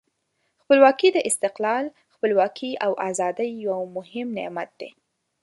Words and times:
خپلواکي 0.61 1.09
د 1.13 1.17
استقلال، 1.29 1.85
خپلواکي 2.13 2.71
او 2.85 2.91
آزادۍ 3.09 3.49
یو 3.67 3.79
مهم 3.97 4.27
نعمت 4.37 4.69
دی. 4.79 4.89